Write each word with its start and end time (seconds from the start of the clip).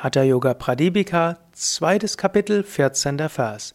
Hatha 0.00 0.22
Yoga 0.22 0.54
Pradipika, 0.54 1.38
zweites 1.52 2.16
Kapitel, 2.16 2.62
14. 2.62 3.28
Vers. 3.28 3.72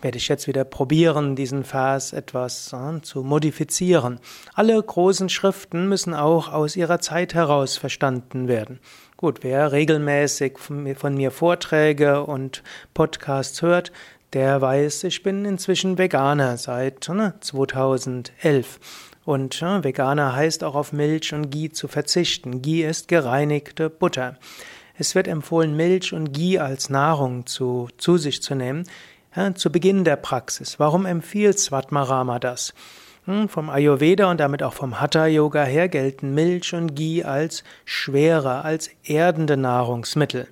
werde 0.01 0.19
ich 0.19 0.29
jetzt 0.29 0.47
wieder 0.47 0.65
probieren, 0.65 1.35
diesen 1.35 1.65
Vers 1.65 2.13
etwas 2.13 2.73
äh, 2.73 3.01
zu 3.03 3.23
modifizieren. 3.23 4.21
Alle 4.55 4.81
großen 4.81 5.29
Schriften 5.29 5.89
müssen 5.89 6.15
auch 6.15 6.53
aus 6.53 6.77
ihrer 6.77 7.01
Zeit 7.01 7.35
heraus 7.35 7.77
verstanden 7.77 8.49
werden. 8.49 8.79
Gut, 9.17 9.43
wer 9.43 9.73
regelmäßig 9.73 10.59
von 10.59 11.15
mir 11.15 11.31
Vorträge 11.31 12.23
und 12.25 12.63
Podcasts 12.95 13.61
hört, 13.63 13.93
der 14.33 14.61
weiß, 14.61 15.05
ich 15.05 15.23
bin 15.23 15.45
inzwischen 15.45 15.99
Veganer 15.99 16.57
seit 16.59 17.09
ne, 17.09 17.35
2011. 17.41 18.79
Und 19.27 19.59
ja, 19.59 19.83
Veganer 19.83 20.37
heißt 20.37 20.63
auch 20.63 20.77
auf 20.77 20.93
Milch 20.93 21.35
und 21.35 21.51
Ghee 21.51 21.71
zu 21.71 21.89
verzichten. 21.89 22.63
Ghee 22.63 22.89
ist 22.89 23.09
gereinigte 23.09 23.91
Butter. 23.91 24.37
Es 24.97 25.17
wird 25.17 25.27
empfohlen, 25.27 25.77
Milch 25.77 26.13
und 26.13 26.33
Ghee 26.33 26.61
als 26.61 26.91
Nahrung 26.91 27.45
zu, 27.45 27.89
zu 27.99 28.19
sich 28.19 28.41
zu 28.41 28.55
nehmen, 28.55 28.85
ja, 29.35 29.53
zu 29.53 29.73
Beginn 29.73 30.05
der 30.05 30.15
Praxis. 30.15 30.79
Warum 30.79 31.07
empfiehlt 31.07 31.59
Svatmarama 31.59 32.39
das? 32.39 32.73
Hm, 33.25 33.49
vom 33.49 33.69
Ayurveda 33.69 34.31
und 34.31 34.39
damit 34.39 34.63
auch 34.63 34.75
vom 34.75 35.01
Hatha 35.01 35.27
Yoga 35.27 35.65
her 35.65 35.89
gelten 35.89 36.33
Milch 36.33 36.73
und 36.73 36.95
Ghee 36.95 37.25
als 37.25 37.65
schwere, 37.85 38.63
als 38.65 38.91
erdende 39.03 39.57
Nahrungsmittel. 39.57 40.47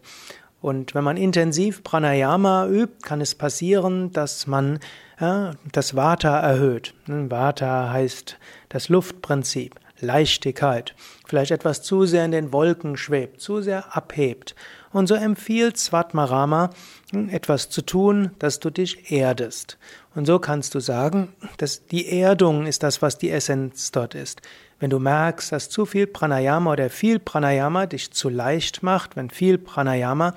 Und 0.61 0.97
wenn 0.97 1.05
man 1.05 1.17
intensiv 1.17 1.85
Pranayama 1.85 2.67
übt, 2.67 3.03
kann 3.03 3.21
es 3.21 3.37
passieren, 3.37 4.13
dass 4.13 4.49
man 4.49 4.81
ja, 5.21 5.53
das 5.73 5.95
Vata 5.95 6.39
erhöht. 6.41 6.95
Hm, 7.07 7.31
Vata 7.31 7.91
heißt 7.91 8.39
das 8.69 8.89
Luftprinzip, 8.89 9.75
Leichtigkeit, 10.01 10.95
vielleicht 11.27 11.51
etwas 11.51 11.83
zu 11.83 12.05
sehr 12.05 12.25
in 12.25 12.33
den 12.33 12.53
Wolken 12.53 12.97
schwebt, 12.97 13.41
zu 13.41 13.63
sehr 13.63 13.97
abhebt. 13.97 14.55
Und 14.93 15.07
so 15.09 15.15
empfiehlt 15.15 15.77
Svatmarama, 15.77 16.71
hm, 17.13 17.29
etwas 17.29 17.69
zu 17.69 17.83
tun, 17.83 18.31
dass 18.39 18.61
du 18.61 18.71
dich 18.71 19.11
erdest. 19.11 19.79
Und 20.15 20.27
so 20.27 20.39
kannst 20.39 20.75
du 20.75 20.81
sagen, 20.81 21.33
dass 21.59 21.87
die 21.87 22.09
Erdung 22.21 22.67
ist 22.67 22.83
das, 22.83 23.03
was 23.03 23.19
die 23.19 23.31
Essenz 23.31 23.91
dort 23.91 24.15
ist. 24.15 24.43
Wenn 24.79 24.91
du 24.91 24.99
merkst, 24.99 25.51
dass 25.51 25.71
zu 25.71 25.87
viel 25.87 26.07
Pranayama 26.07 26.73
oder 26.73 26.91
viel 26.91 27.19
Pranayama 27.19 27.87
dich 27.87 28.13
zu 28.13 28.29
leicht 28.29 28.83
macht, 28.83 29.17
wenn 29.17 29.31
viel 29.31 29.59
Pranayama 29.59 30.35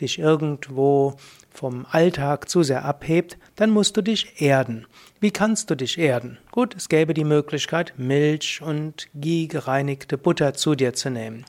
dich 0.00 0.18
irgendwo 0.18 1.14
vom 1.50 1.86
Alltag 1.90 2.48
zu 2.48 2.62
sehr 2.62 2.84
abhebt, 2.84 3.38
dann 3.56 3.70
musst 3.70 3.96
du 3.96 4.02
dich 4.02 4.40
erden. 4.42 4.86
Wie 5.20 5.30
kannst 5.30 5.70
du 5.70 5.76
dich 5.76 5.98
erden? 5.98 6.38
Gut, 6.50 6.74
es 6.74 6.88
gäbe 6.88 7.14
die 7.14 7.24
Möglichkeit, 7.24 7.94
Milch 7.96 8.60
und 8.60 9.08
Ghee 9.14 9.46
gereinigte 9.46 10.18
Butter 10.18 10.54
zu 10.54 10.74
dir 10.74 10.94
zu 10.94 11.10
nehmen. 11.10 11.44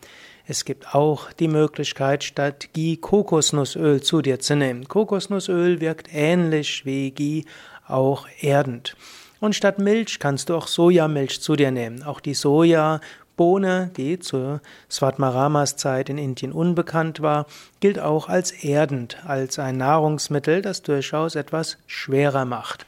Es 0.47 0.63
gibt 0.63 0.93
auch 0.93 1.33
die 1.33 1.47
Möglichkeit, 1.47 2.23
statt 2.23 2.69
Ghee 2.73 2.97
Kokosnussöl 2.97 4.01
zu 4.01 4.21
dir 4.21 4.39
zu 4.39 4.55
nehmen. 4.55 4.88
Kokosnussöl 4.88 5.81
wirkt 5.81 6.07
ähnlich 6.13 6.85
wie 6.85 7.09
Ghee, 7.12 7.45
auch 7.88 8.27
erdend. 8.41 8.95
Und 9.39 9.56
statt 9.56 9.79
Milch 9.79 10.19
kannst 10.19 10.50
du 10.50 10.56
auch 10.56 10.67
Sojamilch 10.67 11.41
zu 11.41 11.56
dir 11.56 11.72
nehmen. 11.72 12.03
Auch 12.03 12.19
die 12.19 12.33
Soja 12.33 13.00
Bohne, 13.35 13.91
die 13.97 14.19
zu 14.19 14.59
Svatmaramas 14.90 15.75
Zeit 15.75 16.09
in 16.09 16.18
Indien 16.18 16.51
unbekannt 16.51 17.22
war, 17.22 17.46
gilt 17.79 18.00
auch 18.00 18.29
als 18.29 18.51
erdend, 18.51 19.18
als 19.25 19.59
ein 19.59 19.78
Nahrungsmittel, 19.78 20.62
das 20.62 20.81
durchaus 20.81 21.35
etwas 21.35 21.78
schwerer 21.88 22.45
macht. 22.45 22.85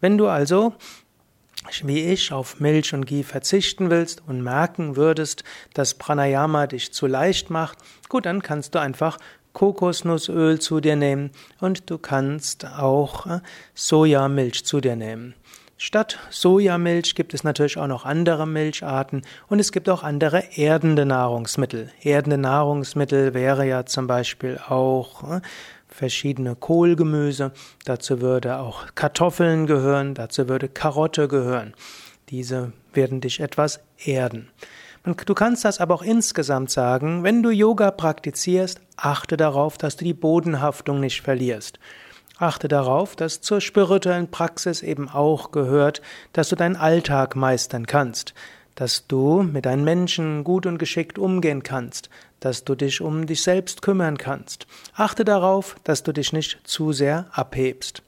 Wenn 0.00 0.18
du 0.18 0.28
also 0.28 0.74
wie 1.82 2.04
ich 2.04 2.32
auf 2.32 2.60
Milch 2.60 2.92
und 2.92 3.06
Ghee 3.06 3.22
verzichten 3.22 3.90
willst 3.90 4.22
und 4.26 4.42
merken 4.42 4.96
würdest, 4.96 5.44
dass 5.72 5.94
Pranayama 5.94 6.66
dich 6.66 6.92
zu 6.92 7.06
leicht 7.06 7.48
macht, 7.50 7.78
gut, 8.08 8.26
dann 8.26 8.42
kannst 8.42 8.74
du 8.74 8.80
einfach 8.80 9.18
Kokosnussöl 9.54 10.60
zu 10.60 10.80
dir 10.80 10.96
nehmen 10.96 11.30
und 11.60 11.88
du 11.88 11.96
kannst 11.96 12.66
auch 12.66 13.26
äh, 13.26 13.40
Sojamilch 13.74 14.64
zu 14.64 14.80
dir 14.80 14.96
nehmen. 14.96 15.34
Statt 15.76 16.18
Sojamilch 16.30 17.16
gibt 17.16 17.34
es 17.34 17.42
natürlich 17.42 17.78
auch 17.78 17.88
noch 17.88 18.04
andere 18.04 18.46
Milcharten 18.46 19.22
und 19.48 19.58
es 19.58 19.72
gibt 19.72 19.88
auch 19.88 20.04
andere 20.04 20.56
erdende 20.56 21.04
Nahrungsmittel. 21.04 21.90
Erdende 22.00 22.38
Nahrungsmittel 22.38 23.34
wäre 23.34 23.66
ja 23.66 23.84
zum 23.84 24.06
Beispiel 24.06 24.58
auch 24.68 25.38
äh, 25.38 25.40
verschiedene 25.88 26.54
Kohlgemüse. 26.54 27.52
Dazu 27.84 28.20
würde 28.20 28.58
auch 28.58 28.86
Kartoffeln 28.94 29.66
gehören, 29.66 30.14
dazu 30.14 30.48
würde 30.48 30.68
Karotte 30.68 31.26
gehören. 31.26 31.74
Diese 32.28 32.72
werden 32.92 33.20
dich 33.20 33.40
etwas 33.40 33.80
erden. 34.04 34.48
Du 35.26 35.34
kannst 35.34 35.66
das 35.66 35.80
aber 35.80 35.94
auch 35.94 36.02
insgesamt 36.02 36.70
sagen, 36.70 37.24
wenn 37.24 37.42
du 37.42 37.50
Yoga 37.50 37.90
praktizierst, 37.90 38.80
achte 38.96 39.36
darauf, 39.36 39.76
dass 39.76 39.96
du 39.96 40.04
die 40.04 40.14
Bodenhaftung 40.14 41.00
nicht 41.00 41.20
verlierst. 41.20 41.78
Achte 42.38 42.66
darauf, 42.66 43.14
dass 43.14 43.40
zur 43.40 43.60
spirituellen 43.60 44.28
Praxis 44.28 44.82
eben 44.82 45.08
auch 45.08 45.52
gehört, 45.52 46.02
dass 46.32 46.48
du 46.48 46.56
deinen 46.56 46.76
Alltag 46.76 47.36
meistern 47.36 47.86
kannst, 47.86 48.34
dass 48.74 49.06
du 49.06 49.42
mit 49.42 49.66
deinen 49.66 49.84
Menschen 49.84 50.42
gut 50.42 50.66
und 50.66 50.78
geschickt 50.78 51.16
umgehen 51.18 51.62
kannst, 51.62 52.10
dass 52.40 52.64
du 52.64 52.74
dich 52.74 53.00
um 53.00 53.26
dich 53.26 53.42
selbst 53.42 53.82
kümmern 53.82 54.18
kannst. 54.18 54.66
Achte 54.94 55.24
darauf, 55.24 55.76
dass 55.84 56.02
du 56.02 56.12
dich 56.12 56.32
nicht 56.32 56.58
zu 56.64 56.92
sehr 56.92 57.26
abhebst. 57.32 58.02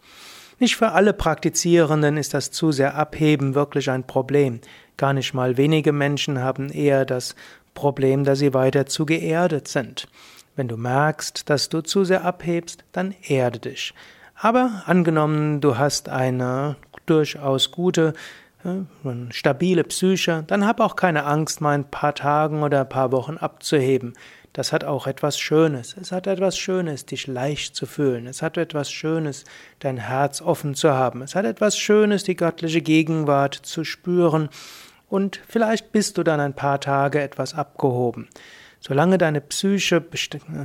Nicht 0.59 0.77
für 0.77 0.93
alle 0.93 1.13
Praktizierenden 1.13 2.17
ist 2.17 2.35
das 2.35 2.51
zu 2.51 2.73
sehr 2.73 2.97
Abheben 2.97 3.55
wirklich 3.55 3.91
ein 3.91 4.07
Problem. 4.07 4.61
Gar 4.97 5.13
nicht 5.13 5.35
mal 5.35 5.57
wenige 5.57 5.93
Menschen 5.93 6.41
haben 6.41 6.71
eher 6.71 7.05
das 7.05 7.37
Problem, 7.75 8.25
dass 8.25 8.41
sie 8.41 8.55
weiter 8.55 8.87
zu 8.87 9.07
geerdet 9.07 9.69
sind. 9.69 10.09
Wenn 10.57 10.69
du 10.69 10.77
merkst, 10.77 11.49
dass 11.49 11.69
du 11.69 11.83
zu 11.83 12.05
sehr 12.05 12.25
abhebst, 12.25 12.85
dann 12.93 13.15
erde 13.23 13.59
dich. 13.59 13.95
Aber 14.35 14.83
angenommen, 14.87 15.61
du 15.61 15.79
hast 15.79 16.09
eine 16.09 16.77
durchaus 17.07 17.71
gute, 17.71 18.15
stabile 19.31 19.85
Psyche, 19.85 20.45
dann 20.47 20.67
hab 20.67 20.81
auch 20.81 20.97
keine 20.97 21.25
Angst, 21.25 21.61
mal 21.61 21.73
ein 21.73 21.91
paar 21.91 22.15
Tagen 22.15 22.63
oder 22.63 22.81
ein 22.81 22.89
paar 22.89 23.13
Wochen 23.13 23.37
abzuheben. 23.37 24.15
Das 24.53 24.73
hat 24.73 24.85
auch 24.85 25.07
etwas 25.07 25.39
Schönes. 25.39 25.95
Es 26.01 26.13
hat 26.13 26.27
etwas 26.27 26.57
Schönes, 26.57 27.05
dich 27.05 27.27
leicht 27.27 27.77
zu 27.77 27.85
fühlen. 27.85 28.27
Es 28.27 28.41
hat 28.41 28.57
etwas 28.57 28.91
Schönes, 28.91 29.45
dein 29.81 29.99
Herz 29.99 30.41
offen 30.41 30.75
zu 30.75 30.95
haben. 30.95 31.21
Es 31.21 31.35
hat 31.35 31.45
etwas 31.45 31.77
Schönes, 31.77 32.25
die 32.25 32.37
göttliche 32.37 32.81
Gegenwart 32.81 33.55
zu 33.55 33.85
spüren. 33.85 34.49
Und 35.11 35.41
vielleicht 35.47 35.93
bist 35.93 36.17
du 36.17 36.23
dann 36.23 36.41
ein 36.41 36.55
paar 36.55 36.81
Tage 36.81 37.21
etwas 37.21 37.55
abgehoben. 37.55 38.29
Solange 38.87 39.19
deine 39.19 39.41
Psyche 39.41 40.01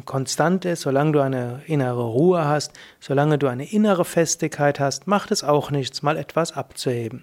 konstant 0.06 0.66
ist, 0.66 0.82
solange 0.82 1.14
du 1.14 1.22
eine 1.22 1.64
innere 1.66 2.04
Ruhe 2.04 2.46
hast, 2.46 2.72
solange 3.00 3.40
du 3.40 3.48
eine 3.48 3.72
innere 3.72 4.06
Festigkeit 4.06 4.80
hast, 4.80 5.08
macht 5.08 5.32
es 5.32 5.44
auch 5.44 5.72
nichts, 5.72 6.04
mal 6.04 6.18
etwas 6.18 6.52
abzuheben. 6.52 7.22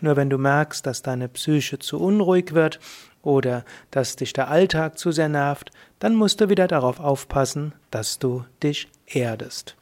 Nur 0.00 0.16
wenn 0.16 0.28
du 0.28 0.38
merkst, 0.38 0.84
dass 0.84 1.02
deine 1.02 1.28
Psyche 1.28 1.78
zu 1.78 2.00
unruhig 2.00 2.52
wird 2.52 2.80
oder 3.22 3.64
dass 3.92 4.16
dich 4.16 4.32
der 4.32 4.48
Alltag 4.48 4.98
zu 4.98 5.12
sehr 5.12 5.28
nervt, 5.28 5.70
dann 6.00 6.16
musst 6.16 6.40
du 6.40 6.48
wieder 6.48 6.66
darauf 6.66 6.98
aufpassen, 6.98 7.72
dass 7.92 8.18
du 8.18 8.44
dich 8.60 8.88
erdest. 9.06 9.76